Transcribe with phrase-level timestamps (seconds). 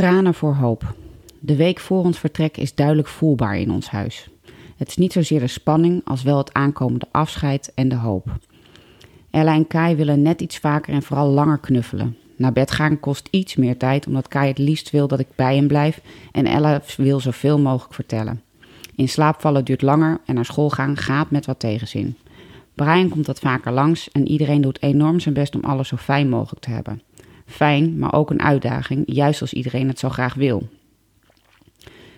[0.00, 0.94] Tranen voor hoop.
[1.40, 4.28] De week voor ons vertrek is duidelijk voelbaar in ons huis.
[4.76, 8.38] Het is niet zozeer de spanning als wel het aankomende afscheid en de hoop.
[9.30, 12.16] Ella en Kai willen net iets vaker en vooral langer knuffelen.
[12.36, 15.56] Naar bed gaan kost iets meer tijd, omdat Kai het liefst wil dat ik bij
[15.56, 16.00] hem blijf
[16.32, 18.42] en Ella wil zoveel mogelijk vertellen.
[18.94, 22.16] In slaap vallen duurt langer en naar school gaan gaat met wat tegenzin.
[22.74, 26.28] Brian komt wat vaker langs en iedereen doet enorm zijn best om alles zo fijn
[26.28, 27.02] mogelijk te hebben.
[27.50, 30.68] Fijn, maar ook een uitdaging, juist als iedereen het zo graag wil.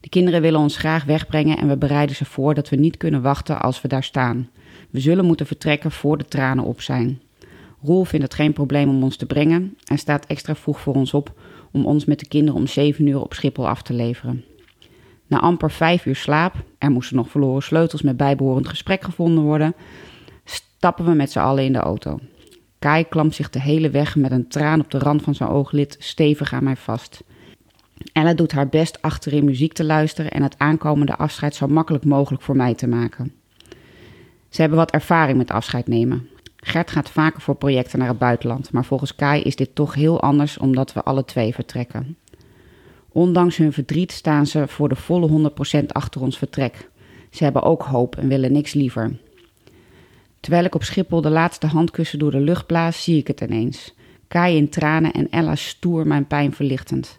[0.00, 3.22] De kinderen willen ons graag wegbrengen en we bereiden ze voor dat we niet kunnen
[3.22, 4.48] wachten als we daar staan.
[4.90, 7.20] We zullen moeten vertrekken voor de tranen op zijn.
[7.82, 11.14] Roel vindt het geen probleem om ons te brengen en staat extra vroeg voor ons
[11.14, 11.32] op
[11.72, 14.44] om ons met de kinderen om 7 uur op Schiphol af te leveren.
[15.26, 19.74] Na amper vijf uur slaap, er moesten nog verloren sleutels met bijbehorend gesprek gevonden worden,
[20.44, 22.18] stappen we met z'n allen in de auto.
[22.84, 25.96] Kai klampt zich de hele weg met een traan op de rand van zijn ooglid
[25.98, 27.22] stevig aan mij vast.
[28.12, 32.42] Ella doet haar best achterin muziek te luisteren en het aankomende afscheid zo makkelijk mogelijk
[32.42, 33.32] voor mij te maken.
[34.48, 36.28] Ze hebben wat ervaring met afscheid nemen.
[36.56, 40.20] Gert gaat vaker voor projecten naar het buitenland, maar volgens Kai is dit toch heel
[40.20, 42.16] anders omdat we alle twee vertrekken.
[43.08, 45.50] Ondanks hun verdriet staan ze voor de volle
[45.82, 46.90] 100% achter ons vertrek.
[47.30, 49.16] Ze hebben ook hoop en willen niks liever.
[50.44, 53.94] Terwijl ik op Schiphol de laatste handkussen door de lucht blaas, zie ik het ineens.
[54.28, 57.18] Kai in tranen en Ella stoer mijn pijn verlichtend.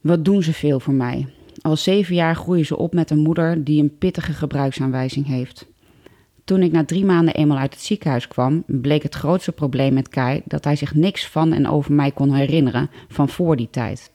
[0.00, 1.26] Wat doen ze veel voor mij?
[1.60, 5.66] Al zeven jaar groeien ze op met een moeder die een pittige gebruiksaanwijzing heeft.
[6.44, 10.08] Toen ik na drie maanden eenmaal uit het ziekenhuis kwam, bleek het grootste probleem met
[10.08, 14.10] Kai dat hij zich niks van en over mij kon herinneren van voor die tijd.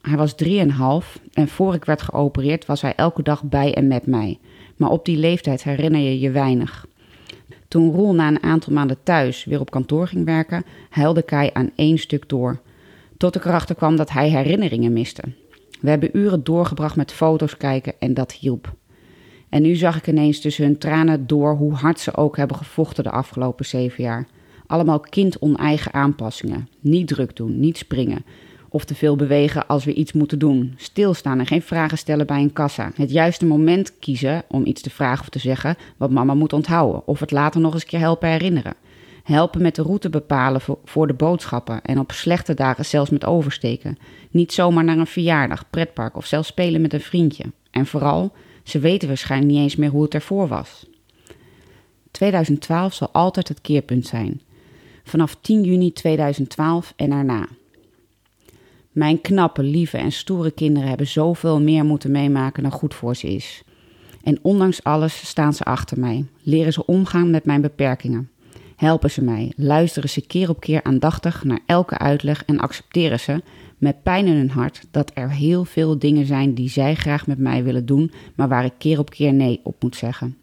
[0.00, 4.06] Hij was drieënhalf en voor ik werd geopereerd was hij elke dag bij en met
[4.06, 4.38] mij.
[4.76, 6.88] Maar op die leeftijd herinner je je weinig.
[7.70, 11.70] Toen Roel na een aantal maanden thuis weer op kantoor ging werken, huilde Kai aan
[11.74, 12.60] één stuk door.
[13.16, 15.22] Tot ik erachter kwam dat hij herinneringen miste.
[15.80, 18.74] We hebben uren doorgebracht met foto's kijken en dat hielp.
[19.48, 23.04] En nu zag ik ineens tussen hun tranen door hoe hard ze ook hebben gevochten
[23.04, 24.26] de afgelopen zeven jaar.
[24.66, 26.68] Allemaal kind-oneigen aanpassingen.
[26.80, 28.24] Niet druk doen, niet springen.
[28.72, 30.74] Of te veel bewegen als we iets moeten doen.
[30.76, 32.90] Stilstaan en geen vragen stellen bij een kassa.
[32.94, 37.06] Het juiste moment kiezen om iets te vragen of te zeggen wat mama moet onthouden.
[37.06, 38.74] Of het later nog eens keer helpen herinneren.
[39.22, 43.98] Helpen met de route bepalen voor de boodschappen en op slechte dagen zelfs met oversteken.
[44.30, 47.44] Niet zomaar naar een verjaardag, pretpark of zelfs spelen met een vriendje.
[47.70, 48.32] En vooral,
[48.62, 50.86] ze weten waarschijnlijk niet eens meer hoe het ervoor was.
[52.10, 54.40] 2012 zal altijd het keerpunt zijn.
[55.04, 57.48] Vanaf 10 juni 2012 en daarna.
[58.90, 63.34] Mijn knappe, lieve en stoere kinderen hebben zoveel meer moeten meemaken dan goed voor ze
[63.34, 63.62] is.
[64.22, 68.30] En ondanks alles staan ze achter mij, leren ze omgaan met mijn beperkingen.
[68.76, 73.42] Helpen ze mij, luisteren ze keer op keer aandachtig naar elke uitleg en accepteren ze,
[73.78, 77.38] met pijn in hun hart, dat er heel veel dingen zijn die zij graag met
[77.38, 80.36] mij willen doen, maar waar ik keer op keer nee op moet zeggen.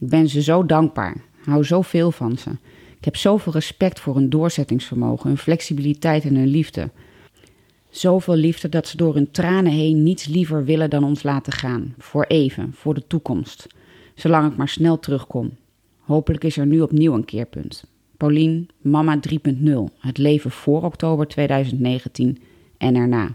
[0.00, 2.50] Ik ben ze zo dankbaar, hou zoveel van ze.
[2.98, 6.90] Ik heb zoveel respect voor hun doorzettingsvermogen, hun flexibiliteit en hun liefde.
[7.96, 11.94] Zoveel liefde dat ze door hun tranen heen niets liever willen dan ons laten gaan.
[11.98, 13.66] Voor even, voor de toekomst.
[14.14, 15.50] Zolang ik maar snel terugkom.
[16.00, 17.84] Hopelijk is er nu opnieuw een keerpunt.
[18.16, 19.68] Paulien, Mama 3.0.
[19.98, 22.38] Het leven voor oktober 2019
[22.78, 23.34] en erna.